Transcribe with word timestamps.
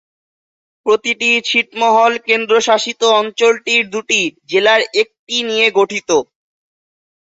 প্রতিটি 0.85 1.29
ছিটমহল 1.47 2.13
কেন্দ্রশাসিত 2.27 3.01
অঞ্চলটির 3.19 3.83
দুটি 3.93 4.19
জেলার 4.49 4.81
একটি 5.01 5.35
নিয়ে 5.49 5.67
গঠিত। 5.77 6.09